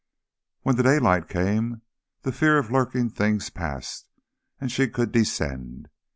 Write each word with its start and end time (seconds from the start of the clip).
When 0.63 0.77
the 0.77 0.81
daylight 0.81 1.29
came 1.29 1.83
the 2.23 2.31
fear 2.31 2.57
of 2.57 2.71
lurking 2.71 3.11
things 3.11 3.51
passed, 3.51 4.07
and 4.59 4.71
she 4.71 4.89
could 4.89 5.11
descend. 5.11 5.89